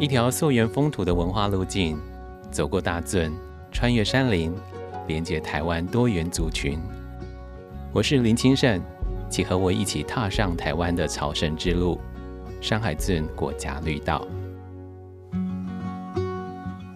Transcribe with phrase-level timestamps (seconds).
[0.00, 1.96] 一条溯源风土的文化路径，
[2.50, 3.32] 走过大圳，
[3.70, 4.52] 穿越山林，
[5.06, 6.80] 连接台湾多元族群。
[7.92, 8.82] 我是林清盛，
[9.30, 12.00] 请和我一起踏上台湾的朝圣之路——
[12.60, 14.26] 山海圳国家绿道。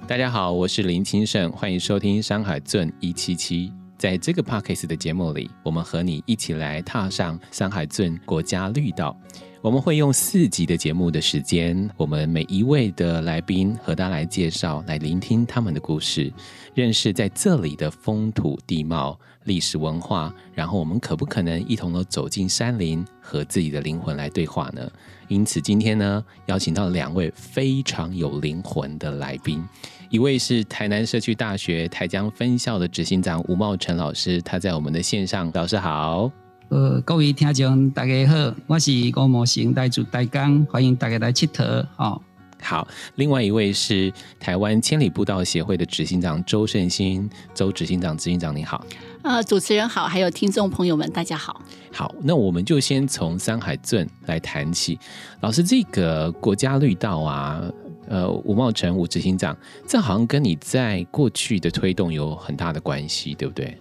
[0.09, 3.73] 大家好，我是林清盛，欢迎收听山海圳一七七。
[3.99, 9.15] 在这个 Parkes 的节目里，我们和你一起来踏上山海镇国家绿道。
[9.61, 16.33] 我们会用四集的节目的时间，我们每一位的来宾和大家来介绍，来聆听他们的故事，
[16.75, 20.33] 认识在这里的风土地貌、历史文化。
[20.55, 24.89] 然后，我们可不可能一同的走进山林，和自己的灵魂来对话呢？
[25.27, 29.63] 因此，今天呢，邀请到两位非常有灵魂的来宾，
[30.11, 36.31] 一位是台南社区大学台江分校的执行长吴茂成老师，他在我们的线上，老师好。
[36.71, 41.87] 呃，各位听众大家好，我是郭茂成，来自台江，欢迎大家来佚佗。
[41.99, 42.19] 哦，
[42.63, 48.83] 好，另外一位是台湾千里步道协会的执行长周胜新，周执行长，执行长你好。
[49.21, 51.61] 呃，主持人好，还有听众朋友们，大家好。
[51.93, 54.99] 好，那我们就先从山海镇来谈起。
[55.41, 57.63] 老师，这个国家绿道啊，
[58.09, 59.57] 呃，吴茂成吴执行长，
[59.87, 63.77] 这好像跟你在过去的推动有很大的关系，对不对？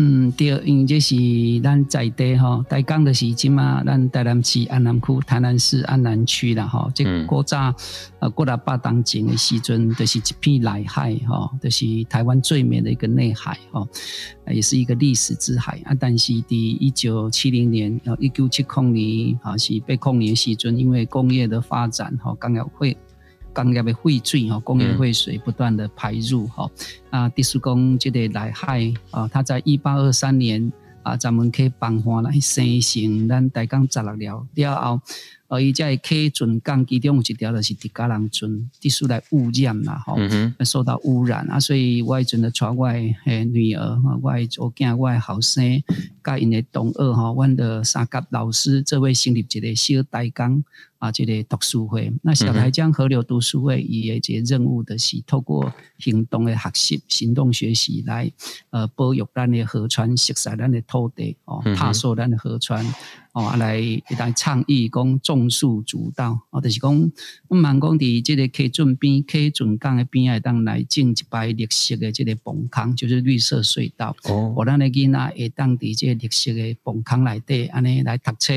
[0.00, 1.16] 嗯，对，因为这是
[1.60, 6.88] 咱在地吼，台江的是即嘛，咱台南市安南区、台南市安南区啦吼。
[6.94, 7.74] 这古早
[8.20, 13.88] 呃，过了八当前的时阵，就是一片内海吼，就是台湾最美的一个内海吼，
[14.46, 15.92] 也是一个历史之海啊。
[15.98, 22.96] 但是，第一九七零年，呃，一九七零年啊，是被控年时阵，因为工业的发展吼，刚要会。
[23.62, 26.70] 工业的废水哈，工业废水不断的排入哈
[27.10, 35.00] 啊，第四公这个来害啊，它在一八二三年啊，咱们去放花来生成咱大江十六了了后。
[35.48, 40.14] 而伊在客船港其中有一条就是迪加人船，地数来污染啦，吼，
[40.64, 45.82] 受到污染啊，所以我阵的带我诶女儿，我我囝我后生，
[46.22, 50.62] 甲因诶同学吼，阮的三甲老师，这位成立一个小台江
[50.98, 52.12] 啊，一个读书会。
[52.22, 58.30] 那小台江河流读书会伊诶一个任务的是透过行动诶学习、行动学习来
[58.68, 62.84] 呃保育咱诶河川、熟悉咱诶土地哦，踏索咱诶河川。
[63.38, 63.80] 哦，来
[64.18, 67.12] 来倡议讲种树主导，哦，就是讲，
[67.46, 74.16] 我们讲伫这个溪圳边、溪圳港的边啊，当来种一排绿色的这个棚坑，就是绿色隧道。
[74.24, 78.52] 哦，我咱的囡仔会当伫这绿色的棚坑内底，安尼来读册。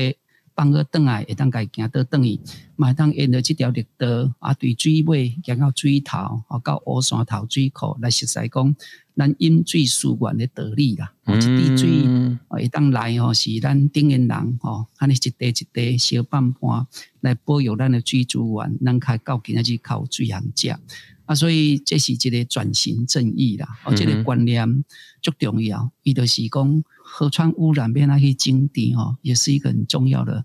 [0.54, 2.38] 放个灯来，会当家行到等于，
[2.76, 8.74] 买当沿着这条绿道啊，对水尾行到水头，啊，到乌山头水库来实在讲，
[9.16, 11.12] 咱饮水思源的道理啦。
[11.26, 16.86] 一滴水会当来吼，是咱顶人人吼，安尼一滴一滴小半盘
[17.20, 20.76] 来保佑咱的水资源，咱开到今仔日靠水行食。
[21.24, 24.84] 啊，所以这是一个转型正义啦，哦，这个观念
[25.22, 25.92] 足重要。
[26.02, 26.84] 伊就是讲
[27.14, 30.44] 河川污染变那些经地哦，也是一个很重要的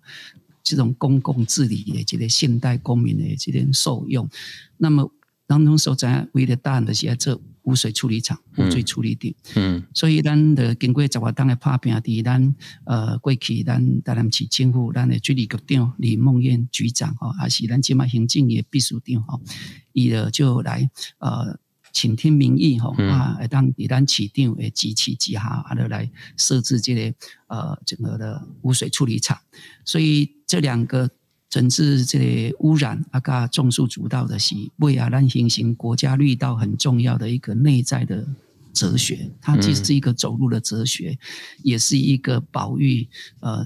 [0.64, 4.30] 这种公共治理的这个现代公民的这点受用。
[4.78, 5.10] 那么
[5.48, 7.40] 当中所在为了大的是这。
[7.68, 19.42] 污水处理厂、污水处理点，嗯，所以咱的经过十外当的拍拼，伫咱呃过去咱台南市政府咱的水利局长李梦燕局长吼，还是咱即马行政的秘书长吼，
[19.92, 20.90] 伊了就来
[21.20, 21.60] 呃
[21.94, 27.14] 倾听民意吼啊，当伫咱市长的支持之下，啊，来设置这个
[27.48, 29.38] 呃整个的污水处理厂，
[29.86, 31.10] 所以这两个。
[31.50, 38.28] 整治这个污染，啊，加种树主导的是为啊，咱形成国家绿道很重要的一个内在的
[38.74, 39.32] 哲学。
[39.40, 41.18] 它既是一个走路的哲学，
[41.64, 43.08] 也是一个保育
[43.40, 43.66] 呃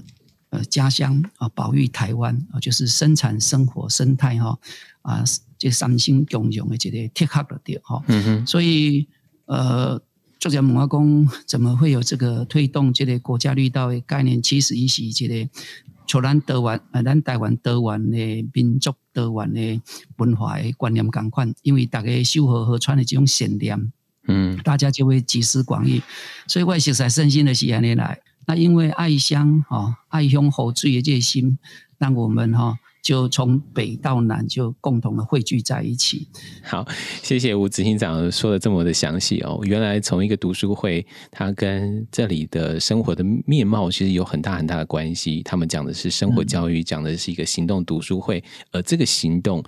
[0.50, 4.56] 呃家乡啊，保育台湾啊，就是生产生活生态哈
[5.02, 5.24] 啊，
[5.62, 8.02] 这三星共用的这个贴合了对哈。
[8.08, 8.46] 嗯哼。
[8.46, 9.06] 所以
[9.46, 10.02] 呃，
[10.40, 14.42] 作者问我讲，怎么会有这个推动这个国家绿道的概念？
[14.42, 15.48] 其实也是一个。
[16.04, 18.18] 像咱台湾，啊，咱台湾台湾的
[18.52, 19.80] 民族、台湾的
[20.16, 23.92] 文化的观念共款，因为大家修河河川的这种善念，
[24.26, 26.02] 嗯，大家就会集思广益，
[26.48, 28.20] 所以我实在身心的是安尼来。
[28.46, 31.56] 那因为爱乡哈，爱乡好水的这心，
[31.98, 32.76] 让我们哈。
[33.02, 36.28] 就从北到南就共同的汇聚在一起。
[36.62, 36.86] 好，
[37.20, 39.60] 谢谢吴执行长说的这么的详细哦。
[39.64, 45.42] 原来从一个读书会，它跟这里的生活的面貌其实有很大很大的关系。
[45.42, 49.60] 他们讲的是生活教育，讲的是一个行动读书会，而这个行动，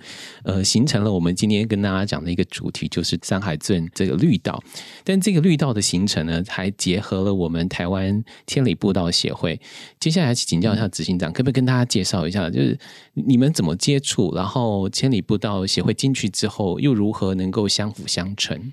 [0.45, 4.63] 呃，形成了我们今天跟大家讲的一个主题，就是山海镇这个绿道。
[5.03, 9.59] 但这个绿道的形成呢，还结合了我们台湾千里步道协会。
[9.99, 12.79] 接下来请教一下执行长，可不可以跟大家介绍一下，就是？
[13.25, 14.33] 你们怎么接触？
[14.35, 18.71] 然后千里步道协会进去之后，又如何能够相辅相成？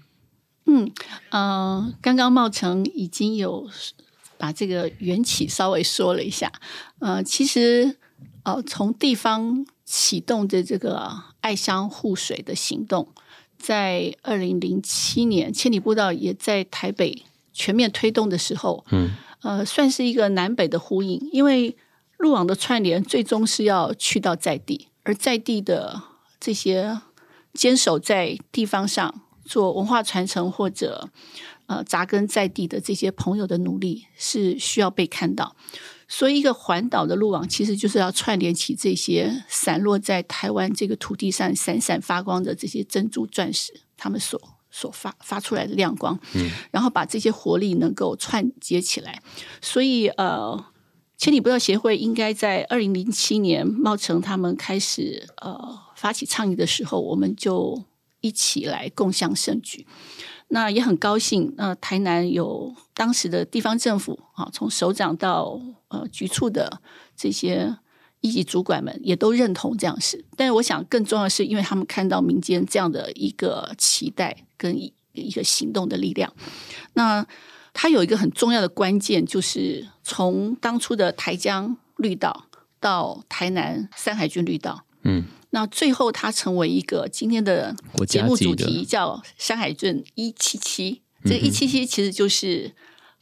[0.66, 0.90] 嗯
[1.30, 3.68] 呃，刚刚茂成已经有
[4.38, 6.52] 把这个缘起稍微说了一下。
[7.00, 7.96] 呃，其实
[8.44, 11.10] 呃，从地方启动的这个
[11.40, 13.08] 爱乡护水的行动，
[13.58, 19.10] 在二零零七年千里步道也在台北全面推动的时候，嗯，
[19.42, 21.76] 呃，算是一个南北的呼应，因为
[22.22, 26.02] 路网的串联最终是要去到在地，而在地的
[26.40, 27.00] 这些
[27.52, 29.22] 坚守在地方上。
[29.44, 31.10] 做文化传承或者
[31.66, 35.56] 呃扎根在地的这些朋友的努力是需要被看到，
[36.06, 44.40] 所以一个环岛的路网其实就是要串联起这些散落在台湾这个土地上闪闪发光的这些珍珠钻石，他们所
[44.70, 49.20] 所发发出来的亮光，嗯，然后把这些活力能够串接起来。
[49.60, 50.64] 所以呃，
[51.22, 57.84] 千里不道协会应该在二零零七年茂成他们开始呃发起倡议的时候，我们就。
[58.24, 59.84] 一起来共享盛举，
[60.46, 61.52] 那也很高兴。
[61.56, 66.80] 那台南有当时的地方政府啊，从首长到呃局处的
[67.16, 67.76] 这些
[68.20, 70.24] 一级主管们，也都认同这样事。
[70.36, 76.32] 但是我想更重要的是，因为他们看到民间这样的一个期待跟一一个行动的力量。
[76.92, 77.26] 那
[77.72, 82.46] 它有一个很重要的关键，就是从当初的台江绿道
[82.80, 85.24] 到台南山海军绿道，嗯。
[85.54, 87.76] 那最后，它成为一个今天的
[88.08, 91.02] 节目主题，叫“山海镇一七七”。
[91.26, 92.72] 这一七七其实就是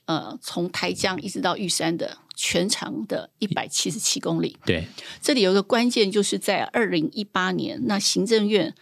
[0.04, 4.56] 呃，从台江一直到玉山的全长的一百七十七公里。
[4.64, 4.86] 对，
[5.20, 8.76] 这里有一个关键，就是在二零一八年，那行政院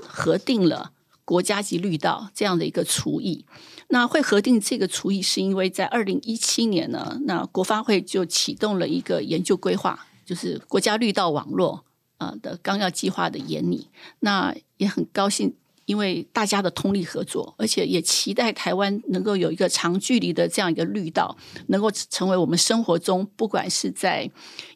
[0.00, 0.92] 核定了
[1.24, 3.44] 国家级绿道这样的一个厨艺。
[3.88, 11.84] 那会核定这个厨艺，是因为在二零一七年呢，那国发会就启动了一个研究规划，就是国家绿道网络。
[12.18, 13.88] 呃的纲要计划的研拟，
[14.20, 15.52] 那也很高兴，
[15.84, 21.36] 因为大家的通力合作，而且也期待台湾能够有一个长距离的这样一个绿道，
[21.66, 24.30] 能够成为我们生活中不管是在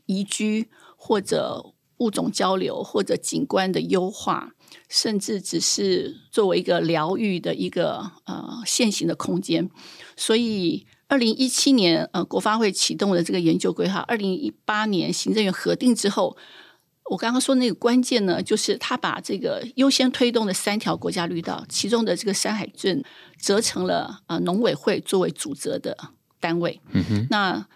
[0.06, 1.64] 宜居或者
[1.98, 4.54] 物种交流或者景观的优化，
[4.88, 9.70] 甚至只是作为一个疗愈的一个呃现行的空间。
[10.16, 16.36] 所以，二零一七年呃国发会启动了这个研究规划，二零一八年行政院核定之后。
[17.10, 23.02] 我刚刚说那个关键呢，就是他把这个优先推动的三条国家绿道，其中的这个山海镇
[23.40, 25.96] 折成了呃农委会作为主责的
[26.38, 26.82] 单位。
[26.92, 27.66] 嗯哼，那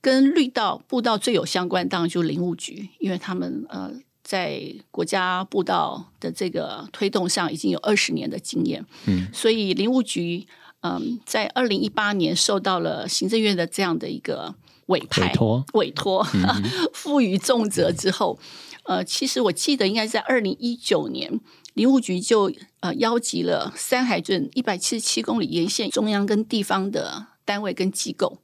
[0.00, 3.92] 跟绿道步道最有相关，当然就是林务局，因为他们呃
[4.28, 4.60] 在
[4.90, 8.84] 国家步道的这个推动上已经有二十年的经验。
[9.06, 10.46] 嗯，所以林务局
[10.82, 14.54] 嗯在二零一八年受到了行政院的这样的一个
[14.88, 16.22] 委派委托委托
[16.92, 18.38] 赋予重责之后。
[18.84, 21.40] 呃，其实我记得应该在二零一九年，
[21.72, 28.38] 林务局就呃邀集了三海镇一百七十七公里沿线中央跟地方的单位跟机构，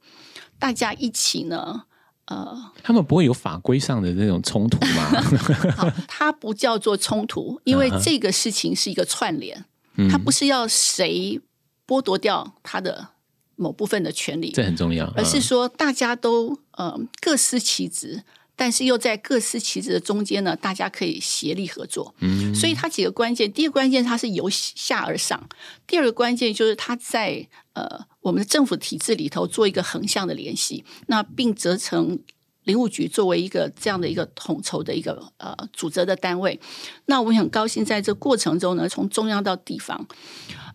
[0.57, 1.85] 大家一起呢，
[2.25, 5.11] 呃，他们不会有法规上的那种冲突吗？
[6.07, 9.65] 它不叫做冲突，因为这个事情是一个串联，
[10.09, 11.39] 它不是要谁
[11.87, 13.09] 剥夺掉他的
[13.55, 18.23] 某部分的权利，这很重要，而是说大家都呃各司其职。
[18.55, 22.15] 但是又在各司其职的中间呢，大家可以协力合作。
[22.19, 25.47] 嗯，所以它几个关键，第一个关键它是由下而上，
[25.85, 32.19] 第二个关键就是它在呃我们的政府体制里头做一个横向的联系，那并责成
[32.63, 36.59] 林务局作为一个这样的一个统筹的一个呃组织的单位。
[37.05, 40.07] 那我们很高兴在这过程中呢，从中央到地方。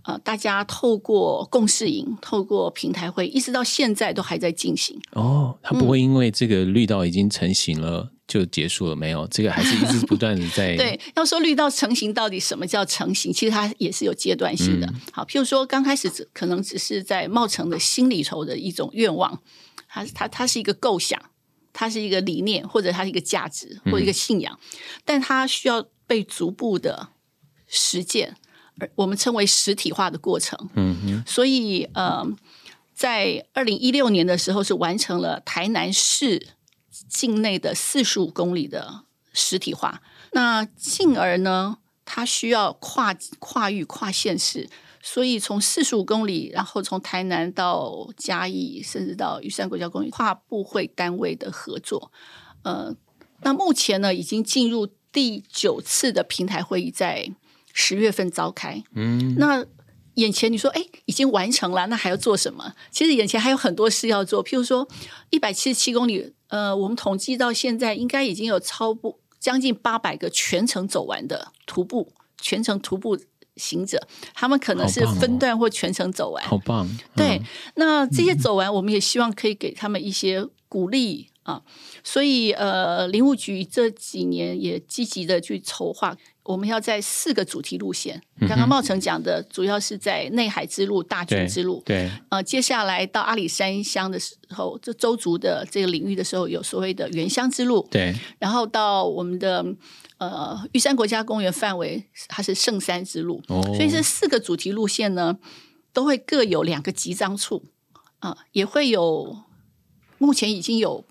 [0.04, 4.99] 呃，大家透过共事营，透过平台会，一直到现在都还在进行。
[5.12, 8.97] 哦，它不会因为这个绿道已经成型了就结束了？
[8.97, 10.75] 没有，这个还是一直不断的在。
[10.78, 13.30] 对，要说绿道成型，到底什么叫成型？
[13.30, 14.90] 其实它也是有阶段性的。
[15.12, 19.40] 好，譬如说刚开始只可能只是在茂成的心里头的一种愿望，
[19.87, 21.21] 它它它是一个构想，
[21.75, 24.59] 它是一个理念，或者它是一个价值或一个信仰，
[25.04, 27.11] 但它需要被逐步的
[27.66, 28.37] 实践。
[28.95, 32.25] 我们称为实体化的过程，嗯哼，所以呃，
[32.95, 36.49] 在二零一六年的时候是完成了台南市
[37.09, 40.03] 境内的四十五公里的实体化。
[40.33, 44.69] 那进而呢，它需要跨跨域跨县市，
[45.03, 52.13] 所以从四十五公里，然后从台南到嘉义，甚至到玉山国家公园，跨部会单位的合作。
[52.63, 52.95] 呃，
[53.43, 57.33] 那目前呢，已经进入第九次的平台会议，在。
[57.81, 59.65] 十月份召开，嗯，那
[60.15, 62.75] 眼前你说，哎，已经完成了，那还要做什么？
[62.91, 64.87] 其实眼前还有很多事要做，譬如说
[65.31, 73.19] 一百七十七公里，呃，我们统计到现在应该已经有超不将近八百个全程走完的徒步全程徒步
[73.57, 76.87] 行者，他们可能是分段或全程走完，好棒。
[77.17, 77.41] 对，
[77.77, 81.62] 那这些走完，我们也希望可以给他们一些鼓励啊。
[82.02, 86.16] 所以呃，林务局这几年也积极的去筹划。
[86.42, 91.80] 我们要在四个主题路线，刚刚茂成讲的，主要是在内海之路、大军之路。
[91.87, 97.87] 对，呃，接下来到阿里山乡的时候，这周族的这个领域的时候，有所谓的原乡之路。
[97.88, 99.64] 对，然后到我们的
[100.18, 103.40] 呃玉山国家公园范围，它是圣山之路。
[103.47, 105.38] 哦，所以这四个主题路线呢，
[105.92, 107.66] 都会各有两个集章处
[108.18, 109.37] 啊，也会有
[110.18, 111.04] 目前已经有。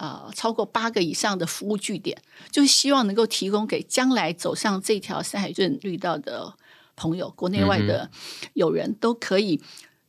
[0.00, 2.16] 呃，超过八个以上的服务据点，
[2.52, 6.54] 就是希望能够提供给将来走上这条山海镇绿道的
[6.94, 8.08] 朋友，国内外的
[8.54, 9.60] 友人都可以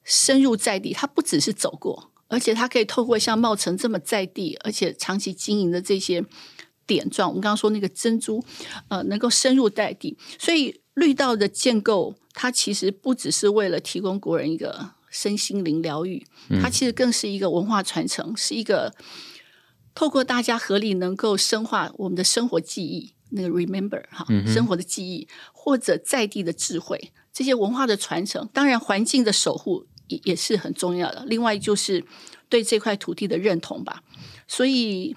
[0.04, 0.94] 深入在地。
[0.94, 6.24] 他不只是走过，而且他可以透过像茂城这么在地，而且长期经营的这些
[6.86, 8.44] 点状，我们刚刚说那个珍珠，
[8.90, 10.16] 呃，能够深入在地。
[10.38, 16.24] 所以绿道的建构，它其实不只是为了提供国人一个身心灵疗愈，
[16.62, 18.94] 它其实更是一个文化传承，是一个。
[20.00, 31.26] 透过大家合力，能够深化我们的生活记忆，那个 remember 哈，生活的记忆，或者在地的智慧，这些文化的传承，当然环境的守护也也是很重要的。
[31.26, 32.06] 另外就是
[32.48, 34.02] 对这块土地的认同吧。
[34.48, 35.14] 所以，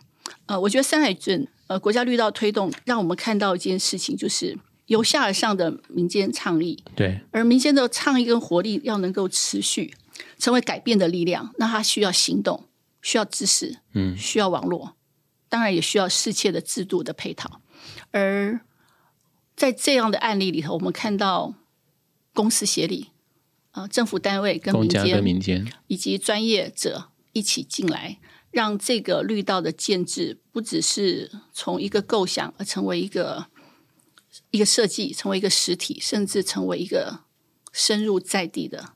[0.47, 9.95] 呃，我觉得山海镇呃国家绿道推动，让我们看到一件事情，就是由下而上的民间倡议，对，而民间的倡议跟活力要能够持续
[10.41, 12.65] 成为改变的力量，那它需要行动。
[13.03, 14.95] 需要知识，嗯，需要网络，
[15.49, 17.61] 当然也需要世界的制度的配套。
[18.13, 18.61] 而
[19.55, 21.55] 在这样的案例里头，我们看到
[22.33, 23.11] 公司协力，
[23.73, 28.19] 啊，政府单位跟民间、民间以及专业者一起进来，
[28.51, 33.47] 让这个绿道的建制不只是从一个构想，而成为一个
[34.51, 37.21] 一个设计，成为一个实体，甚至成为一个
[37.73, 38.95] 深入在地的。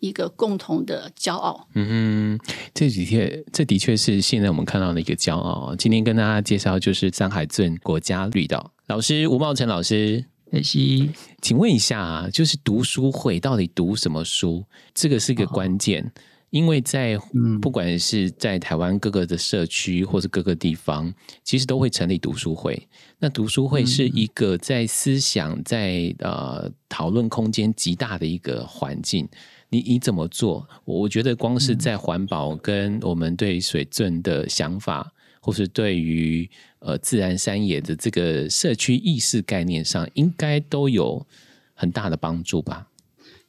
[0.00, 1.68] 一个共同的骄傲。
[1.74, 5.74] 嗯哼，这几天这的确是现在我们看到的一个骄傲。
[5.76, 10.24] 今天跟大家介绍就是山海镇国家绿道老师吴茂成老师。
[10.52, 11.08] 谢谢。
[11.40, 14.64] 请问一下啊，就是读书会到底读什么书？
[14.92, 16.10] 这个是一个关键，
[16.50, 17.16] 因为在
[17.62, 21.14] 不管是在台湾各个的社区或是各个地方，
[21.44, 22.88] 其实都会成立读书会。
[23.20, 29.28] 那读书会是一个在思想在呃讨论空间极大的一个环境。
[29.72, 30.68] 你你怎么做？
[30.84, 36.50] 我觉得光是在环保跟我们对水镇的想法，或是对于
[36.80, 41.24] 呃自然山野的这个社区意识概念上，应该都有
[41.72, 42.88] 很大的帮助吧？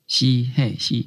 [0.06, 1.06] 是嘿是，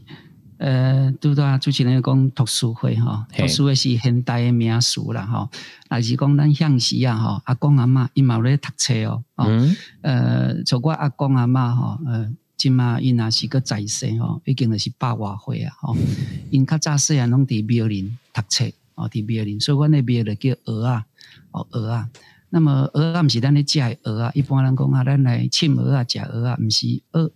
[0.58, 5.48] 呃，拄到主持人讲读书会哈，读书会是现代的名词啦哈。
[5.88, 12.32] 还是讲咱向时啊哈，阿公阿妈伊嘛咧读册哦，嗯，呃，像我阿公阿妈哈，呃。
[12.56, 15.96] 即嘛，因若是个在生吼，已经是百外岁啊吼。
[16.50, 21.04] 因较早细啊，拢伫庙林读册哦，伫庙林，所以阮的庙就叫鹅啊，
[21.50, 22.08] 哦鹅啊。
[22.50, 27.30] 那么鹅啊，毋是咱咧食的鹅啊，一般人讲啊，咱来浸鹅啊，食鹅啊，毋是鹅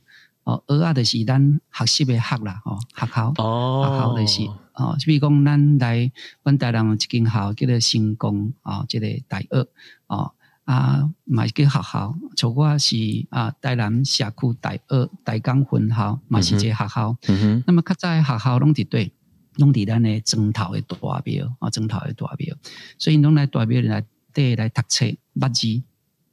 [0.45, 6.13] 哦，鹅啊，就是咱学习的学啦，吼学校哦，学校就是哦，比如讲咱来
[6.45, 9.69] 阮大人有一间校叫做新工哦，即个大鹅
[10.07, 10.33] 哦。
[10.69, 12.97] 啊，嘛是叫学校，像我是
[13.29, 17.17] 啊，台南社区大二大江分校，嘛是这学校。
[17.29, 17.65] 嗯哼。
[17.67, 19.13] 那么较早学校拢伫对，
[19.57, 22.57] 拢伫咱的砖头的大庙啊，砖头的大庙，
[22.99, 25.05] 所以拢来大庙来对来读册
[25.35, 25.83] 捌字，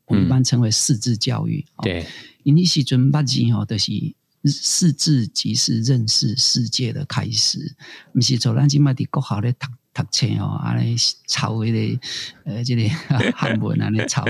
[0.05, 1.65] 我们一般称为识字教育。
[1.81, 2.07] 对。
[2.43, 3.91] 因迄时阵捌字吼，就是
[4.45, 7.75] 识字即是认识世界的开始，
[8.13, 9.67] 毋是像咱即卖伫国校咧读。
[9.95, 11.99] 读册哦，安尼抄迄个
[12.43, 12.83] 呃，即个
[13.33, 14.25] 汉文安尼抄，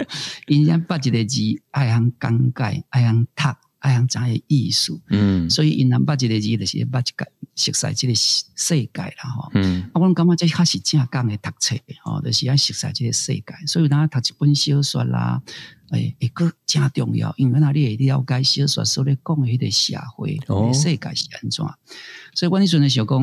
[0.45, 1.41] 因为捌一个字
[1.71, 3.43] 爱通讲解，爱通读，
[3.79, 5.01] 爱通知影意思。
[5.09, 9.49] 嗯，所以因人捌一个字，就是捌一个熟悉即个世界啦，吼。
[9.55, 13.43] 嗯，啊，我感觉这较是正讲的读册，吼，就是爱熟悉即个世界。
[13.65, 15.41] 所以咱读一本小说啦。
[15.91, 20.37] 诶，一个真重要，因为那里会了解小说所咧讲迄个社会、
[20.73, 21.65] 世界是安怎。
[22.33, 23.19] 所以阮迄阵咧想讲，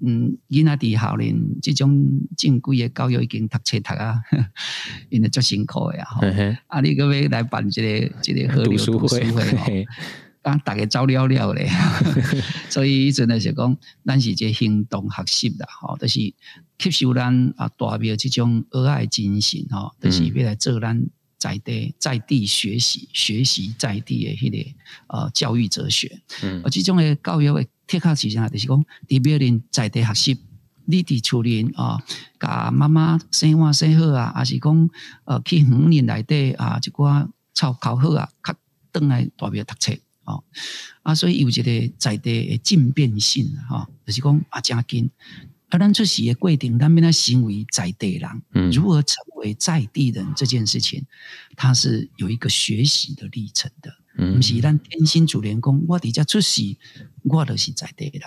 [0.00, 4.20] 嗯，囡仔伫校咧，即种正规诶教育已经读册读啊，
[5.08, 6.06] 因为足辛苦诶啊。
[6.66, 9.86] 啊，你个要来办一个一个河流读书会，
[10.42, 11.68] 啊大家走了了咧。
[12.68, 16.14] 所以迄阵咧是讲，咱是个行动学习啦，吼，就是
[16.78, 21.02] 吸收咱啊大庙即种热爱精神，吼，就是要来做咱。
[21.46, 24.70] 在地在地学习，学习在地的迄个
[25.06, 28.48] 呃教育哲学，嗯，而这种的教育的贴卡是啥？
[28.48, 30.38] 就是讲，伫别人在地学习，
[30.86, 32.02] 你伫厝里啊，
[32.40, 34.90] 甲妈妈生活生好啊，还是讲
[35.24, 38.52] 呃去园林内底啊，一寡操考好啊，较
[38.90, 39.92] 倒来大庙读册
[40.24, 40.42] 哦。
[41.04, 45.08] 啊，所以有一个在地诶进变性哈，就是讲啊，真紧。
[45.68, 51.04] 而咱出席的规定，咱变他行为在地人，如何成为在地人这件事情，
[51.56, 53.92] 它是有一个学习的历程的。
[54.34, 56.78] 不是咱天心主人公，我伫遮出席，
[57.24, 58.22] 我就是在地人，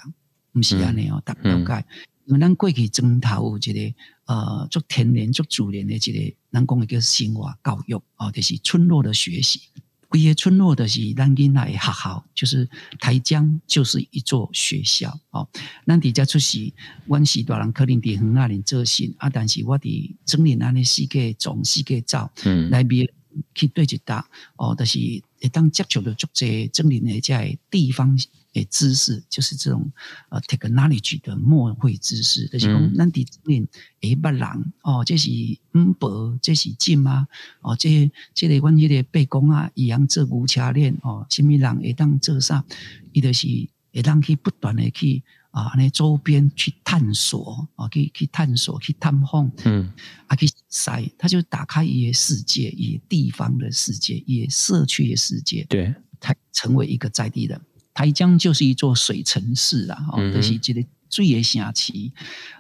[0.52, 1.86] 不是安尼哦，大了解。
[2.26, 9.62] 因为咱过去征讨一个呃，做天然、做主然的一个，咱讲一个生活教育哦，就是村落的学习。
[10.10, 12.68] 规个村落的是咱囡仔学校，就是
[13.00, 15.48] 台江就是一座学校哦。
[15.86, 16.74] 咱伫遮出世，
[17.06, 23.08] 阮是大人可能伫远啊人做事啊，但是我伫整理安尼四界总四界走，嗯，来边
[23.54, 24.98] 去对一搭哦，就是
[25.40, 28.18] 会当接触到足济整年的在地方。
[28.54, 29.92] 诶，知识就是这种
[30.30, 33.68] 呃，technology 的末会知识，就是讲咱伫面
[34.02, 35.30] 诶，捌人哦，这是
[35.76, 37.28] 五伯，这是金啊，
[37.62, 42.66] 哦，这这个阮迄个背公啊，一样做牛车链哦，什么人会当做啥？
[43.14, 43.48] 伊就是
[43.94, 49.94] 会当去不断的去啊，那周边去探索啊，去去探索，去探访，嗯，
[50.26, 57.62] 啊，去塞，他就打开一些世界，一地方的世界，一社区的世界，对，他成为一个在地人。
[57.94, 61.94] 台江就是一座水城市啦，吼，就是一个水的城市。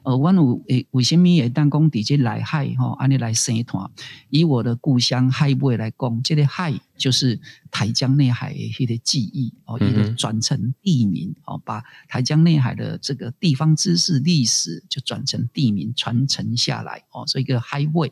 [0.03, 3.89] 呃，阮有诶，为什么会当讲伫这内海吼，安尼来生团？
[4.29, 18.11] 以我的故乡海尾来讲，这个海就是台江内海的迄个记忆哦，一个转成地名哦，把台江内海的这个地方知识、历史就转成地名传承下来哦，所以一个海尾。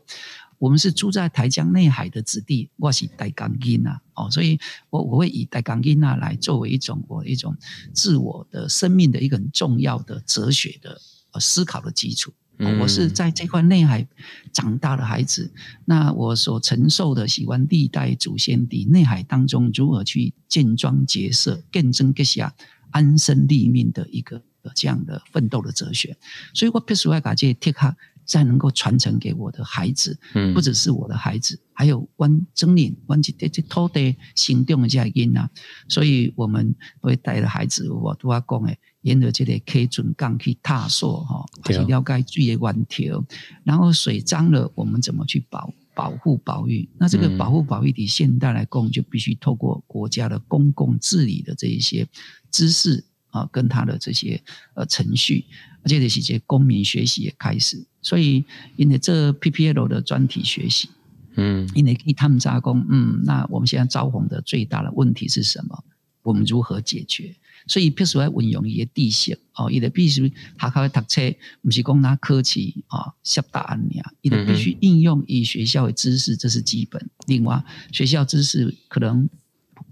[0.60, 4.60] 我们是住在台江内海的子弟，我是台港音呐，哦，所以
[4.90, 7.56] 我我会以台港音呐来作为一种我一种
[7.94, 11.00] 自我的生命的一个很重要的哲学的
[11.32, 12.34] 呃思考的基础。
[12.80, 14.08] 我是在这块内海
[14.52, 15.52] 长大的孩子，
[15.86, 22.56] 那我所承受的喜欢历代祖先的内海当中如何去建庄结社、更增更下
[22.90, 24.42] 安身立命的一个
[24.74, 26.18] 这样的奋斗的哲学，
[26.56, 27.96] 所以我必须要把这贴卡。
[28.28, 35.50] 再能够传承给我的孩子，嗯，不只是我的孩子，还有湾真理湾这这土地行动的这因啊，
[35.88, 43.26] 所以我们会带着孩子，我都要讲诶，沿着这个 K 准港去探索哈，去了解水的源条，
[43.64, 46.88] 然后水脏了，我们怎么去保保护保育？
[47.00, 52.06] 那这个保护保育的现代来讲，就必须透过国家的公共治理的这一些
[52.52, 54.44] 知识啊，跟他的这些
[54.76, 55.46] 呃程序，
[55.88, 57.82] 而且是些公民学习也开始。
[58.02, 58.44] 所以，
[58.76, 60.90] 因为这 PPL 的专题学习，
[61.36, 65.82] 嗯，因为以他们加工，嗯，那我们现在招红的最大的问题是什么？
[66.24, 67.34] 我们如何解决？
[67.68, 71.22] 所以，必须要运用一些地形哦，伊得必须学校读册，
[71.62, 77.10] 不是讲拿科技啊写答案呀，伊得必须应用以学校的知识，这是基本。
[77.28, 79.30] 另外，学校知识可能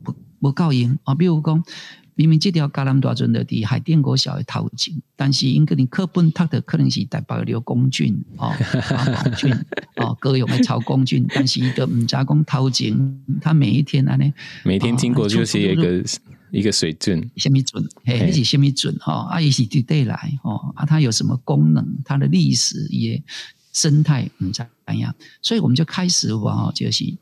[0.03, 1.63] 不不够用啊，比如讲。
[2.17, 8.53] 明明这条加南大圳的地海淀国小的头前，但是因个你课本读的可能是台北刘公俊哦，
[9.13, 9.53] 毛 俊
[9.97, 12.97] 哦，各用的曹公俊，但是伊个唔加工头前，
[13.41, 14.31] 他每一天安尼，
[14.63, 16.03] 每天经过就是一个
[16.51, 17.85] 一个水圳，什么圳？
[18.05, 18.95] 嘿，那是什么圳？
[18.99, 21.85] 哈，啊，伊是对对来哦，啊，它有什么功能？
[22.05, 23.21] 它的历史也
[23.73, 24.65] 生态唔怎
[24.99, 25.13] 样？
[25.41, 27.13] 所以我们就开始哇，就是。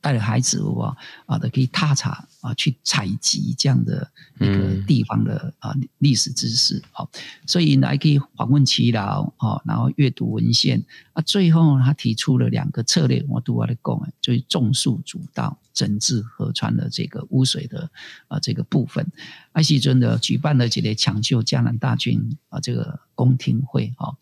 [0.00, 7.06] 带着孩子哇啊的可以踏查啊去采集这样的一个地方的啊历史知识啊，
[7.46, 10.82] 所以来可以访问耆老啊，然后阅读文献
[11.12, 15.58] 啊，最后他提出了两个策略，我读我的讲就是种树主道。
[15.72, 17.88] 整治河川的这个污水的
[18.26, 19.06] 啊这个部分，
[19.52, 24.12] 艾希尊的举办了这个抢救江南大军啊这个公听会啊，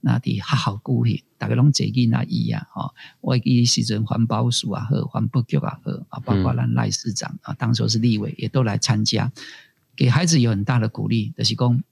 [0.00, 9.32] 那的好好鼓励，大家拢坐进那一样啊，我伊时阵环保署啊和环保局啊和啊，包括咱赖市长啊，当时是立委也都来参加，
[9.96, 11.82] 给孩子有很大的鼓励，就是讲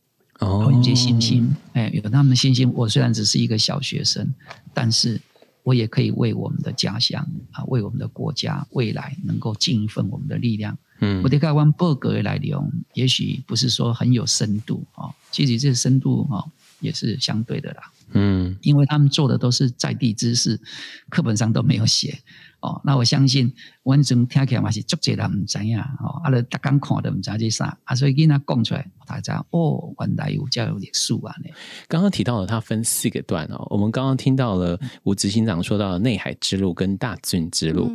[0.41, 2.71] 哦，有些信心，哎，有他们的信心。
[2.75, 4.35] 我虽然只是一个小学生，
[4.75, 5.21] 但是。
[5.67, 10.79] 我也可以为我们的家乡啊，为我们的国家未来能够尽一份我们的力量。
[11.01, 16.45] 嗯，我对台湾报告来用，也许不是说很有深度啊，其实这深度啊
[16.79, 17.91] 也是相对的啦。
[18.17, 20.61] 嗯，因为他们做的都是在地知识，
[21.09, 22.19] 课本上都没有写。
[22.61, 23.53] 哦，那我相信，
[23.83, 31.51] 我种听起来嘛是足侪人唔知影哦，啊，咧逐工看都唔知这啥，啊，所以囡仔讲出来，大家哦，原来有教有历史啊呢。
[31.87, 37.93] 刚刚提到了，它分四个段哦，我们刚刚听到了吴执行长说到的内海之路跟大圳之路，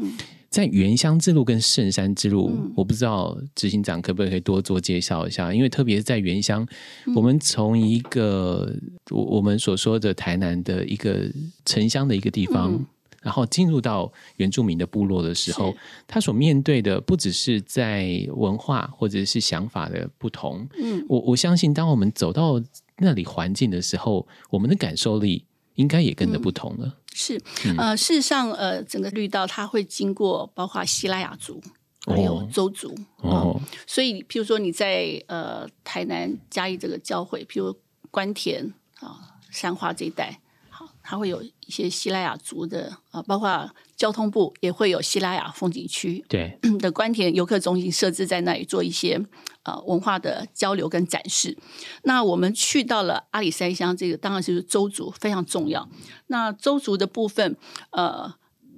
[0.51, 5.53] 在原乡之路跟圣山之路，我不知道执行长可不可以多做介绍一下？
[5.53, 6.67] 因为特别是在原乡，
[7.15, 8.75] 我们从一个
[9.09, 11.25] 我我们所说的台南的一个
[11.65, 12.77] 城乡的一个地方，
[13.21, 15.73] 然后进入到原住民的部落的时候，
[16.05, 20.67] 他所面对的不只是在文化或者是想法的不同。
[20.77, 22.61] 嗯，我我相信，当我们走到
[22.97, 26.97] 那里环境的时候，我们的感受力应该也跟着不同了。
[27.13, 27.41] 是，
[27.77, 31.61] 呃，事实上，呃，整个绿道它会经过包括西拉雅族
[32.05, 37.77] 还有周族哦，所以，譬如说你在呃台南嘉义这个教会，譬如
[38.09, 49.25] 关田啊、山花这一带，好，它会有一些西拉雅族的啊，包括交通部也会有西拉雅风景区对 的关田游客中心设置在那里做一些。
[49.63, 51.55] 呃，文化的交流跟展示。
[52.01, 55.87] 那我们去到了阿里山乡，这个当然就是周族非常重要。
[56.25, 57.55] 那周族的部分，
[57.91, 58.33] 呃，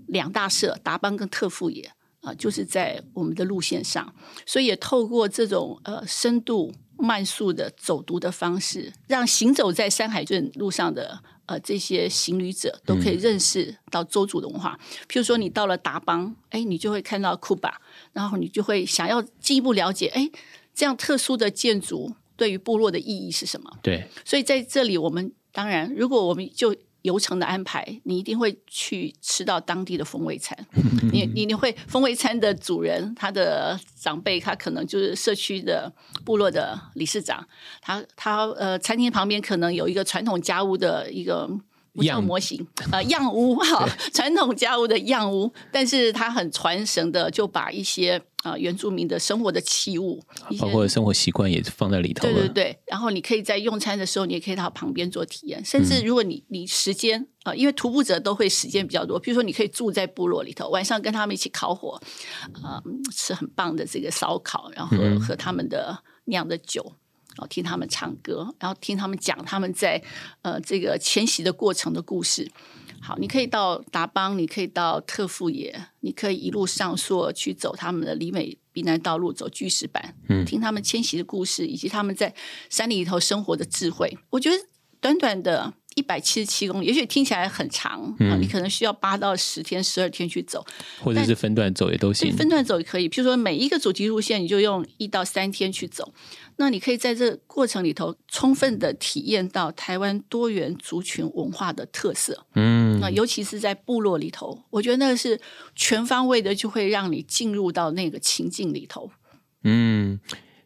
[0.07, 4.13] 两大社达邦跟特富野啊，就是在我们的路线上，
[4.45, 14.79] 所以也透过这种呃深度慢速的走读的方式，让行走在山海镇路上的呃这些行旅者都可以认识到周族的文化。
[15.07, 17.81] 譬如说，你到了达邦，哎，你就会看到库巴，
[18.13, 20.29] 然后你就会想要进一步了解，哎。
[20.75, 23.77] 这样特殊的建筑对于部落的意义是什么？
[23.83, 30.57] 对，所以在这里，我们当然，如果我们就游程的安排，你一定会去吃到当地的风味餐。
[31.13, 35.93] 你你你会风味餐的主人，他的长辈，他可能就是社区的
[36.25, 37.47] 部落的理事长，
[37.79, 41.49] 他他呃，餐厅旁边可能有一个传统家屋的一个。
[41.97, 50.23] 样模型，呃，样屋哈，传统家屋的样屋，但是他很传神的，就把一些啊原住民的生活的器物，
[50.59, 52.21] 包括生活习惯也放在里头。
[52.21, 61.99] 对对对，然后你可以在用餐的时候，你也可以到旁边做体验，甚至如果你你时间啊，因为徒步者都会时间比较多，比如说你可以住在部落里头，晚上跟他们一起烤火，
[62.61, 66.95] 啊，吃很棒的这个烧烤，然后喝他们的酿的酒。
[67.37, 70.01] 哦，听他们唱歌，然后听他们讲他们在
[70.41, 72.51] 呃这个迁徙的过程的故事。
[73.01, 82.33] 好，你可以到达邦，你可以到特富野，你可以一路上溯去走他们的里美避难道路，走巨石板，嗯，听他们迁徙的故事，以及他们在
[82.69, 84.17] 山里头生活的智慧。
[84.29, 84.55] 我觉得
[85.01, 90.65] 短短的一百七十七公里，也许听起来很长，嗯，你可能需要八到十天、十二天去走，
[91.01, 93.09] 或者是分段走也都行，分段走也可以。
[93.09, 96.13] 譬如说每一个主题路线，你就用一到三天去走。
[96.57, 105.39] 那你可以在这过程里头充分的体验到台湾多元族群文化的特色，嗯，那尤其是在部落里头，我觉得那个是
[105.75, 109.09] 全方位的，就会让你进入到那个情境里头。
[109.63, 110.19] 嗯，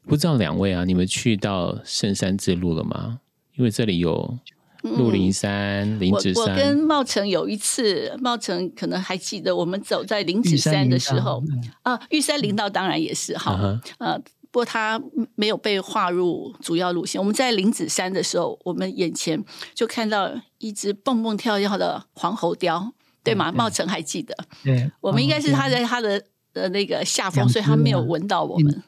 [0.06, 3.22] 不知道两位啊，你们去到圣山之路了吗？
[3.56, 4.38] 因为这里有
[4.84, 6.44] 鹿林山、林子山。
[6.44, 11.44] 我跟茂成有一次，茂成可能还记得，我们走在林子山的时候，
[11.84, 14.22] 啊，玉山林道当然也是哈，呃。
[14.50, 15.00] 不过它
[15.36, 17.20] 没有被划入主要路线。
[17.20, 19.44] 我们在林子山的时候，我们眼前
[19.76, 23.52] 就看到一只蹦蹦跳跳的黄喉雕，对吗？
[23.52, 24.34] 茂成还记得？
[24.64, 28.84] 对，我们应该是他在他的呃那个下方，所以他没有闻到我们。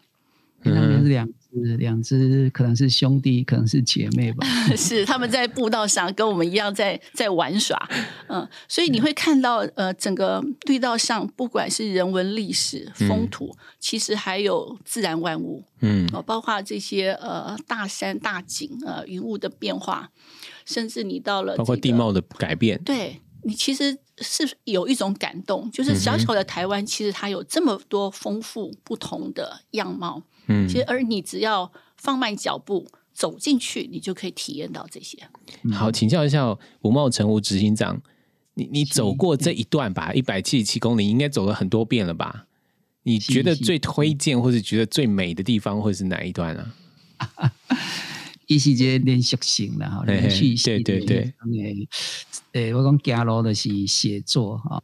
[0.64, 4.46] 嗯，是两只，两只可能是兄弟，可能是姐妹吧。
[4.76, 7.90] 是他们在步道上跟我们一样在在玩耍。
[8.28, 15.64] 嗯，所以你会看到呃，整个绿道上，不管是人文历史、风土，其实还有自然万物。
[15.80, 20.12] 嗯，哦，包括这些呃大山大景呃云雾的变化，
[20.66, 22.82] 甚至你到了包括地貌的改变。
[22.84, 30.22] 对你其实是有一种感动，就是小小的台湾，其实它有这么多丰富不同的样貌。
[30.50, 35.18] 嗯，其实而你只要放慢脚步走进去，你就可以体验到这些。
[35.74, 38.02] 好，请教一下吴茂成吴执行长，
[38.56, 42.48] 你你走过这一段吧，一百七十七公里，应该走了很多遍了吧？
[43.04, 46.72] 你觉得最推荐或者觉得最美的地方会是哪一段呢？
[48.50, 51.34] 伊是一个连续性啦哈，连续性对对对。
[52.54, 54.82] 诶，我讲行路的是写作哈，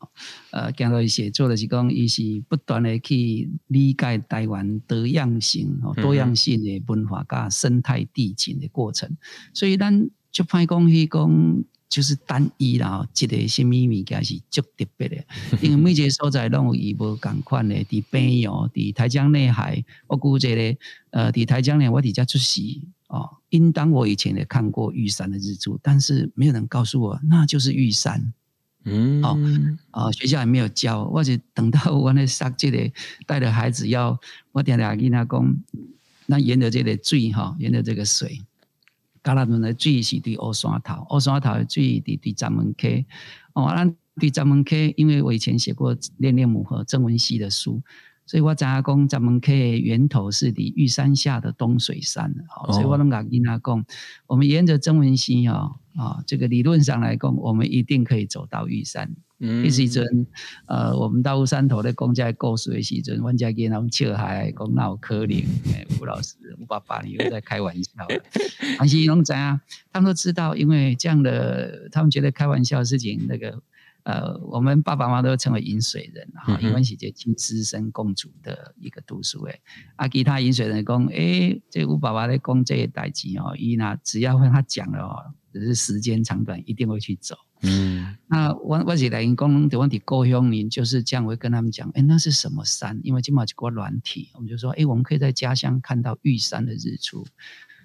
[0.51, 9.09] 呃，行路写作的是讲，伊是不断的去理解台湾多样性、多样性的文化加生态地景的过程。
[9.51, 15.15] 所以咱就歹讲去讲，就是单一啦，一个什么物件是足特别的，
[15.61, 17.75] 因为每一个所在拢有伊无共款的。
[17.85, 20.77] 伫北洋，伫台江内海，我估计咧，
[21.11, 22.61] 呃，伫台江内我伫遮出世。
[23.07, 28.33] 哦，应当我以前也看过玉山的日出，但是没有人告诉我那就是玉山。
[28.83, 29.37] 嗯，哦，
[29.91, 32.91] 啊，学校也没有教，我就等到我那上这个
[33.27, 34.19] 带着孩子要，
[34.51, 35.55] 我点点跟他讲，
[36.25, 38.41] 那沿着这个水哈，沿着这个水，
[39.25, 43.07] 加拉顿的水是伫乌山头，乌山头的水伫伫闸门溪。
[43.53, 47.81] 哦，咱对闸门溪因为我以前写过《恋恋母和曾文熙的书，
[48.27, 53.85] 所以我知影讲闸门溪的源头是离玉山下的东水山哦，所以我拢甲囡仔讲，
[54.27, 59.15] 我们沿着曾文熙哦啊，这个理论上来讲，我们一定可以走到玉山。
[59.39, 60.05] 嗯，时阵，
[60.65, 65.43] 呃，我们到乌山头咧讲这故事的时阵，阮家囡仔笑嗨，讲那有可能，
[65.99, 67.91] 吴老师、吴爸爸，你又在开玩笑。
[68.79, 69.59] 安西龙仔啊，
[69.91, 73.61] 他们都知道，因为这样的，他们觉得开玩笑的事情，那个，
[74.03, 79.59] 呃，我们爸爸妈妈都称为饮水人啊，因为是这亲师生共主的一个读书诶。
[79.97, 87.35] 啊，其他饮水人讲，诶，这吴爸爸咧讲这些代志哦，伊那只要跟他讲了哦，只是时间长短，一定会去走。
[87.61, 92.99] 嗯，那我我是来因讲的问题，高雄林就是这样会跟他们讲，哎，那是什么山？
[93.03, 97.25] 因为今嘛就过软体，我们就说，哎，我们可以在家乡看到玉山的日出。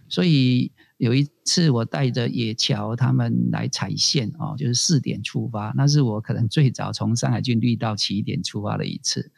[0.08, 9.30] 所以有一次我带着野桥他们来踩线哦，就是四点出发，那是我可能最早从上海郡绿道起点出发的一次。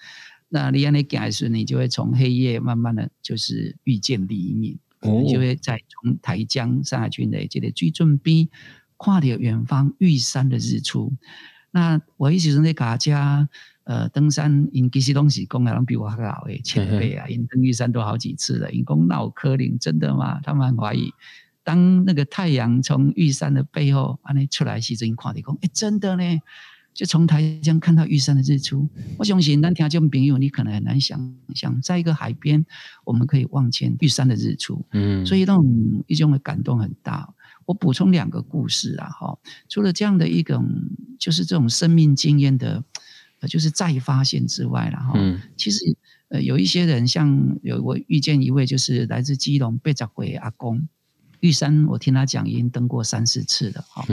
[0.48, 8.48] 那你安尼行时，你就会从黑夜慢慢的就是遇见黎明，你就会在从台江上海郡的这个最准边。
[9.04, 11.12] 看到远方玉山的日出，
[11.72, 13.48] 那我一直在大家
[13.82, 20.38] 呃登山，因其实东西讲的人比我还老诶，前辈啊， 因登玉山都好几次了，因讲脑壳林真的吗？
[20.44, 21.12] 他们很怀疑。
[21.64, 26.22] 当那个太阳从玉山的背后安尼出来时，阵看到讲，哎，真的呢，
[26.94, 28.88] 就从台江看到玉山的日出。
[29.18, 32.64] 我相信咱听众朋友，你可能很难想象，在一个海边，
[33.04, 37.32] 我们可以望见玉山的日出，嗯，所以那种一种的感动很大。
[37.64, 40.68] 我补充两个故事啊，哈，除了这样的一种，
[41.18, 42.82] 就是这种生命经验的，
[43.40, 45.12] 呃，就是再发现之外了，哈，
[45.56, 45.96] 其实
[46.28, 50.88] 呃，有一些人，像有我遇见一位，就是来自基隆贝扎回阿公
[51.42, 54.06] 玉山，我听他讲已经登过三四次了，哈，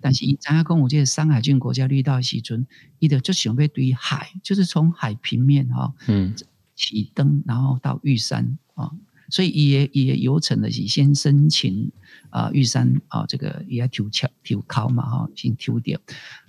[0.00, 2.66] 但是张阿公，我记得山海郡国家绿道西村，
[2.98, 6.34] 伊的就准备对海，就是从海平面哈，嗯，
[6.74, 8.90] 起登，然后到玉山啊。
[9.30, 11.90] 所以也也游程的是先申请
[12.28, 15.98] 啊玉山啊这个也要抽签抽考嘛哈先抽掉，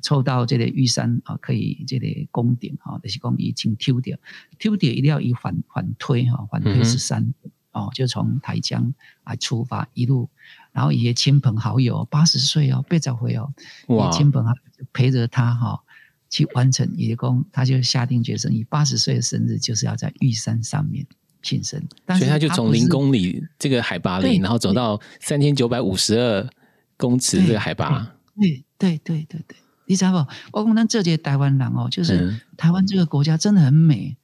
[0.02, 4.18] 抽到这个玉山啊可以这个攻顶哈，就是讲伊先抽掉，
[4.60, 7.34] 抽掉一定要以反反推哈反推十三
[7.74, 10.30] 哦，就从台江啊出发一路，
[10.72, 13.52] 然后一些亲朋好友八十岁哦别早回哦，
[13.88, 15.84] 哇亲朋好友陪着他哈
[16.30, 21.06] 去完成，也讲他就下定决心以八十岁的生日就是要在玉山上面。
[21.46, 26.50] 现身，所以他就从零公里这个海拔里，然后走到三千九百五十二
[26.96, 28.16] 公尺这个海拔。
[28.38, 30.58] 对对对对对，你知道不？
[30.58, 34.16] 我讲咱这届台湾人哦，就是台湾这个国家真的很美。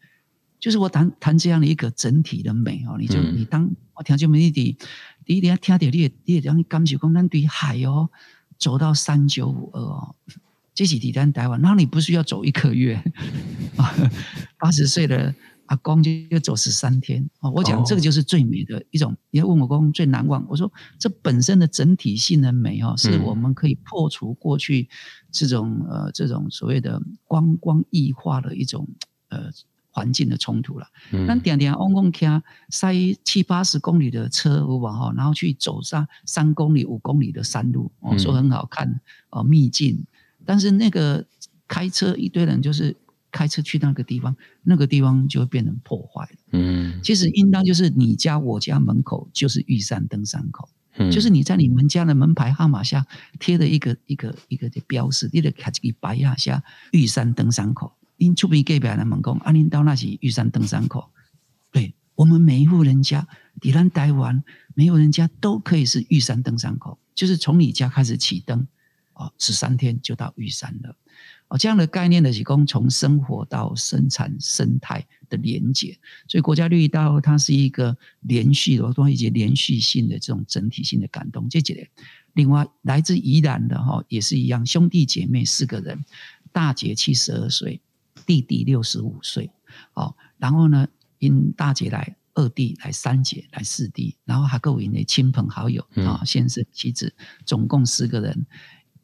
[0.60, 4.78] 就是我谈谈这样的一个整体的美哦，你就你当我听就没你第
[5.26, 8.10] 第一点听到你也你也让你感受讲，咱对海哦
[8.58, 10.15] 走到三九五二哦，
[10.74, 13.02] 这几地单台湾，那你不需要走一个月，
[14.60, 15.34] 八十岁的。
[15.69, 17.52] 阿公就就走十三天哦！
[17.52, 19.15] 我讲这个就是最美的一种。
[19.30, 24.89] 你要问我公最难忘，我说这本身的整体性的美哦，是我们可以破除过去
[25.32, 28.88] 这种呃这种所谓的光光异化的一种
[29.28, 29.52] 呃
[29.91, 30.88] 环境的冲突了。
[31.12, 38.99] 那点点公公开塞七八十公里的车往哈，然后去走上三公里五公里的山路，哦说很好看
[39.30, 40.06] 哦秘境，
[40.45, 41.25] 但是那个
[41.67, 42.95] 开车一堆人就是。
[43.32, 46.38] 开车去那个地方，那个地方就会变成破坏了。
[46.54, 50.67] 嗯，其实应当就是你家我家门口就是玉山登山口，
[51.12, 53.06] 就是你在你们家的门牌号码下
[53.39, 57.93] 贴的一个一个一个的标识，你的卡几白压下玉山登山口。
[58.19, 61.10] 因出边隔壁的门讲，啊，您到那是玉山登山口。
[61.71, 63.27] 对我们每一户人家，
[63.62, 64.43] 你咱台湾
[64.75, 68.67] 每户人家都可以是玉山登山口，就是从你家开始起登，
[69.13, 70.95] 哦，十三天就到玉山了。
[71.47, 81.49] 哦，这样的概念的提供，从生活到生产生态的连接，所以国家绿道它是一个连续的，多一些连续性的这种整体性的感动。
[81.49, 81.89] 这几点，
[82.34, 86.05] 另外来自宜兰的哈也是一样，兄弟姐妹四个人，
[86.51, 87.82] 大姐七十二岁，
[88.30, 89.50] 弟弟六十五岁，
[89.96, 90.88] 哦，然后呢，
[91.18, 97.12] 因大姐来，二弟来，三姐来，四弟，然后还各位的亲朋好友啊，先生妻子，
[97.44, 98.46] 总共十个人，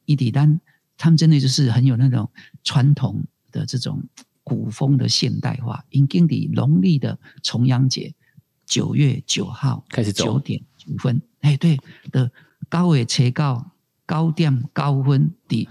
[0.05, 0.61] 一底单。
[0.95, 2.29] 他们真的就是很有那种
[2.63, 4.03] 传统的这种
[4.43, 5.83] 古风的现代化。
[5.89, 8.13] 因经历农历的重阳节，
[8.67, 11.79] 九月九号开始九点九分，哎，对
[12.11, 12.31] 的，
[12.69, 13.71] 高尾车高
[14.05, 15.67] 高点高分的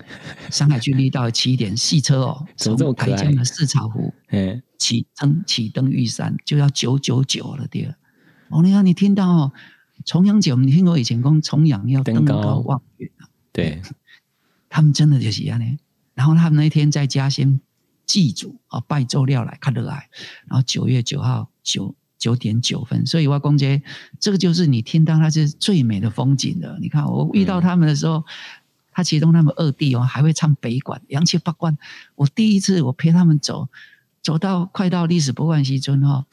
[0.51, 7.95] 上海距离到起点，汽车哦， 从台江的四草湖，哎，启登启登玉山就要九九九了，对。
[8.49, 9.53] 哦，你看你听到哦，
[10.05, 13.11] 重阳节我们听过以前讲重阳要登高望远
[13.53, 13.81] 对。
[14.69, 15.79] 他们真的就是这样呢，
[16.15, 17.61] 然后他们那天在家先
[18.07, 20.09] 祭祖啊，拜周料来看得来，
[20.47, 21.95] 然后九月九号九
[22.25, 23.83] 九点九分，所以我公姐，
[24.19, 26.79] 这个就是你听到它是最美的风景了。
[26.81, 28.25] 你看我遇到他们的时候，
[28.91, 31.77] 他其中他们二弟哦还会唱北管，洋气八关。
[32.15, 33.69] 我第一次我陪他们走，
[34.23, 36.25] 走到快到历史博物馆时阵哈。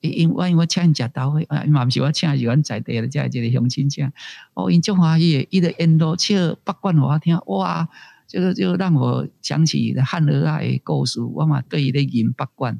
[0.00, 4.12] 因万一我请人食豆花，啊，嘛毋是我请，是阮在地的，即个乡亲请。
[4.52, 7.88] 哦，因足欢喜，伊的沿路唱八卦互我听，哇，
[8.26, 11.22] 这个就让我想起汉儿啊的故事。
[11.22, 12.76] 我嘛对伊咧吟八卦，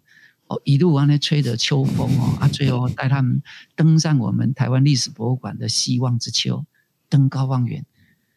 [0.48, 3.40] 哦，一路安尼吹着秋风哦，啊，最后带他们
[3.76, 6.64] 登上我们台湾历史博物馆的希望之丘，
[7.08, 7.84] 登高望远，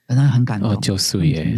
[0.08, 0.71] 反正很感动。
[0.71, 1.58] 哦，就岁耶。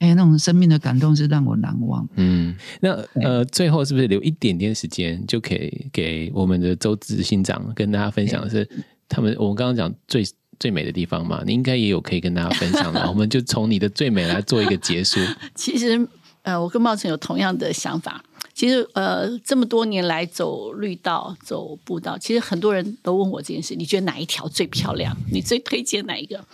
[0.00, 2.08] 哎，那种生命的感动是让我难忘。
[2.14, 8.68] 嗯，那呃，最后是不是留一点点时间，就可以给我们的周执行长跟大家分享的是
[9.08, 9.34] 他们？
[9.40, 10.24] 我们刚刚讲最
[10.60, 13.00] 最美的地方嘛，你应该也有可以跟大家分享的。
[13.10, 15.18] 我们就从你的最美来做一个结束。
[15.56, 16.06] 其实，
[16.42, 18.22] 呃，我跟茂成有同样的想法。
[18.58, 25.16] 其实，呃，这么多年来走绿道、走步道，其实很多人都问我这件事：你觉得哪一条最漂亮？
[25.30, 26.44] 你最推荐哪一个？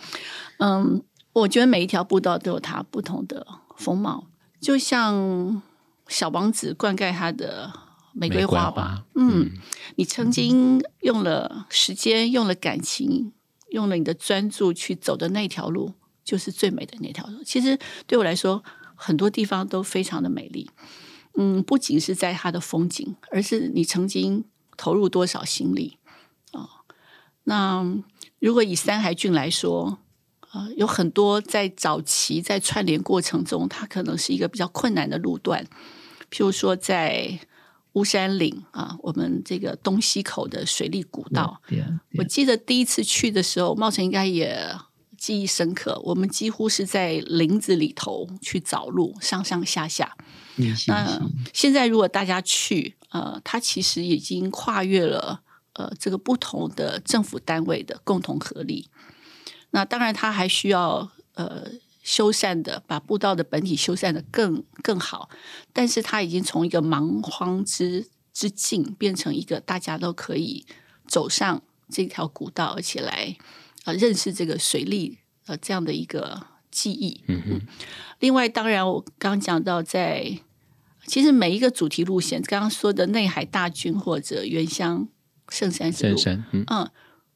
[0.59, 1.01] 嗯。
[1.33, 4.27] 我觉得每一条步道都有它不同的风貌，
[4.61, 5.61] 就像
[6.07, 7.73] 小王子灌溉他的
[8.13, 9.03] 玫瑰花吧。
[9.15, 9.51] 嗯，
[9.97, 13.33] 你曾经用了时间、用了感情、
[13.71, 15.91] 用了你的专注去走的那条路，
[16.23, 17.43] 就是最美的那条路。
[17.43, 18.63] 其实对我来说，
[18.95, 20.69] 很多地方都非常的美丽。
[21.37, 24.45] 嗯，不仅是在它的风景，而是你曾经
[24.77, 25.97] 投入多少心力
[26.51, 26.69] 啊。
[27.43, 27.85] 那
[28.39, 29.99] 如果以山海郡来说，
[30.53, 35.65] 呃，有很多在早期在串联过程中，它可能是一个比较困难的路段。
[36.31, 37.39] 譬如说，在
[37.93, 41.61] 巫山岭啊，我们这个东西口的水利古道，
[42.17, 44.73] 我记得第一次去的时候，茂成应该也
[45.25, 45.99] 记忆深刻。
[46.03, 50.15] 我们几乎是在林子里头去找路，上上下下。
[50.85, 51.19] 那
[51.51, 55.41] 现在如果大家去，呃，它其实已经跨越了
[55.73, 58.87] 呃这个不同的政府单位的共同合力。
[59.71, 61.71] 那当然，它还需要呃
[62.03, 65.27] 修缮的，把步道的本体修缮的更更好。
[65.73, 70.67] 但是它已经从一个蛮荒之之境，变成一个大家都可以
[71.07, 73.35] 走上这条古道，而且来
[73.85, 77.23] 呃认识这个水利呃这样的一个记忆。
[77.27, 77.61] 嗯嗯。
[78.19, 80.39] 另外，当然我刚刚讲到，在
[81.07, 85.07] 其实每一个主题路线，刚刚说的内海大军或者原乡
[85.49, 86.19] 圣山之路，
[86.51, 86.89] 嗯。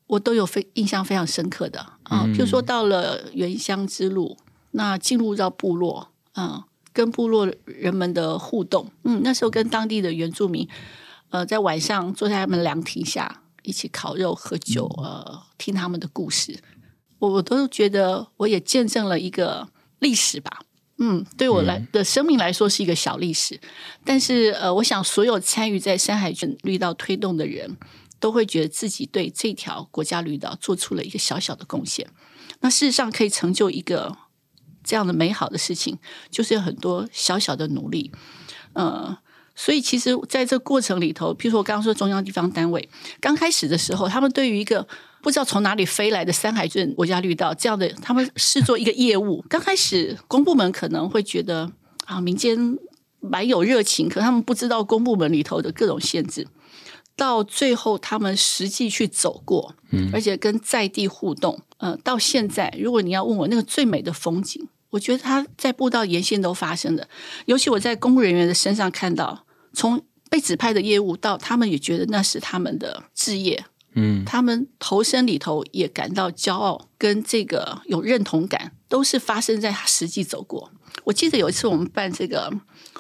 [0.09, 4.35] 我都有非印象非常深刻的啊，譬如说到了原乡之路，
[4.71, 10.67] 那进入到部落，嗯，跟部落人们的互动，嗯，那时候跟当地的原住民，
[11.29, 16.59] 呃，在晚上坐在他们凉亭下一起烤肉喝酒，呃，听他们的故事，
[17.19, 19.67] 我我都觉得我也见证了一个
[19.99, 20.61] 历史吧，
[20.97, 23.59] 嗯，对我来的生命来说是一个小历史，
[24.03, 27.77] 但是呃，我想所有参与在山海镇绿道推动的人。
[28.21, 32.05] 都会觉得自己对这条国家绿道做出了一个小小的贡献。
[32.59, 34.13] 那事实上，可以成就一个
[34.83, 35.97] 这样的美好的事情，
[36.29, 38.11] 就是有很多小小的努力。
[38.73, 39.17] 呃，
[39.61, 42.87] 所以其实在这过程里头，譬如说我刚刚说中央地方单位
[43.19, 44.87] 刚开始的时候，他们对于一个
[45.21, 49.43] 不知道从哪里飞来的山海镇国家绿道这样的，他们视作一个业务。
[49.49, 51.69] 刚开始公部门可能会觉得
[52.05, 52.57] 啊，民间
[53.19, 56.47] 蛮有热情，可他们不知道公部门里头的各种限制。
[57.17, 67.09] 到最后，他们实际去走过，嗯，而且跟在地互动，呃，到现在，如果你要问我那个最美的风景，我觉得它在步道沿线都发生的。
[67.45, 69.43] 尤其我在公务人员的身上看到，
[69.79, 73.63] 从被指派的业务到他们也觉得那是他们的置业，
[73.93, 80.69] 嗯，他们投身里头也感到骄傲，跟这个有认同感，都是发生在他实际走过。
[81.05, 82.51] 我记得有一次我们办这个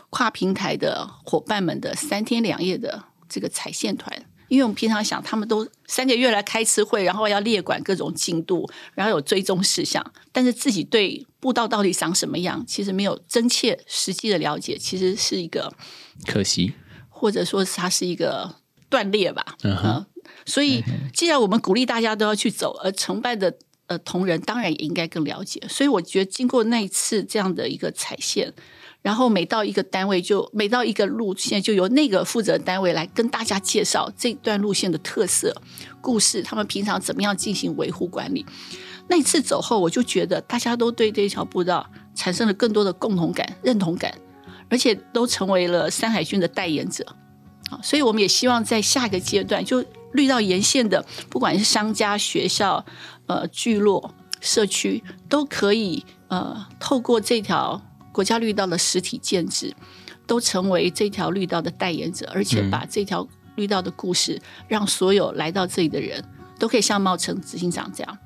[0.09, 3.03] 跨平台的伙伴们的三天两夜的。
[3.31, 4.11] 这个踩线团，
[4.47, 15.73] 因为我们平常想，他们都三个月来开次会，然后要列管各种进度，然后有追踪事项，但是自己对步道到底长什么样，其实没有真切实际的了解，其实是一个
[16.27, 16.73] 可惜，
[17.07, 18.55] 或者说它是一个
[18.89, 19.55] 断裂吧。
[19.63, 20.05] 嗯，
[20.45, 28.53] 所以既然我们鼓励大家都要去走，而承办的呃同仁当然也应该更了解，所以我觉得经过那一次这样的一个踩线。
[29.01, 35.55] 然后每到一个单位，就每到一个路线，就由那个负责单位来跟大家介绍这段路线的特色、
[36.01, 38.45] 故事，他们平常怎么样进行维护管理。
[39.09, 41.85] 那次走后，我就觉得大家都对这条步道
[42.15, 44.13] 产生了更多的共同感、认同感，
[44.69, 47.03] 而且都成为了山海军的代言者。
[47.71, 49.83] 啊，所以我们也希望在下一个阶段，就
[50.13, 52.85] 绿道沿线的，不管是商家、学校、
[53.27, 57.81] 呃聚落、社区，都可以呃透过这条。
[58.11, 59.73] 国家绿道的实体建制，
[60.25, 66.21] 都成为这条绿道的代言者，而且把这条绿道的故事，让所有来到这里的人
[66.57, 68.17] 都可以像茂成执行长这样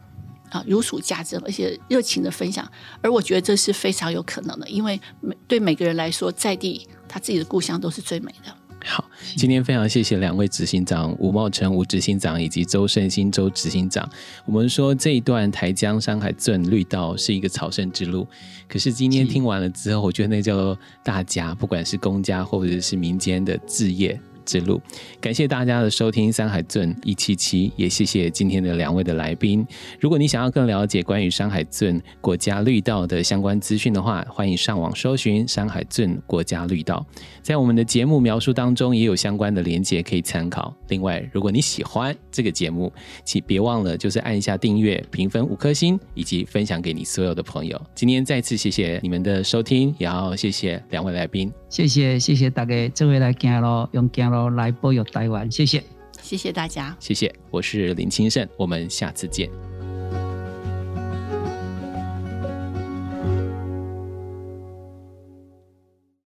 [0.54, 2.70] 啊如数家珍，而且热情的分享。
[3.02, 8.56] 而我觉得这是非常有可能的，因为每对每个人来说，在地他自己的故乡都是最美的。
[8.86, 14.08] 好，今天非常谢谢两位执行长吴茂成吴执行长以及周胜兴周执行长。
[14.46, 18.28] 我们说这一段台江山海镇绿道是一个朝圣之路，
[18.68, 24.20] 可是今天听完了之后，我觉得那叫做大家，不管是公家或者是民间的置业。
[24.46, 24.82] 之路，
[25.20, 29.66] 感谢大家的收听《山海镇一七七》，也谢谢今天的两位的来宾。
[30.00, 37.06] 如果你想要更了解关于山海镇国家绿道的相关资讯的话，欢迎上网搜寻山海镇国家绿道，
[37.42, 40.76] 在我们的节目描述当中也有相关的连接可以参考。
[40.90, 42.92] 另外，如果你喜欢这个节目，
[43.24, 47.80] 请别忘了就是按一下订阅、评分五颗星，以及分享给你所有的朋友。
[47.96, 51.52] 今天再次谢谢你们的收听，也要谢谢两位来宾。
[51.70, 55.84] 谢谢谢谢大家，这位来行路用行路来播有台湾，谢谢
[56.22, 59.73] 谢谢大家，谢谢，我是林清盛，我们下次见。